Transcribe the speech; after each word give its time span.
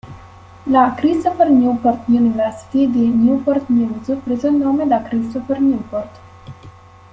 La 0.65 0.95
"Christopher 0.95 1.47
Newport 1.51 2.09
University" 2.09 2.87
di 2.89 3.05
Newport 3.07 3.65
News 3.67 4.17
prese 4.23 4.47
il 4.47 4.55
nome 4.55 4.87
da 4.87 5.03
Christopher 5.03 5.61
Newport. 5.61 6.19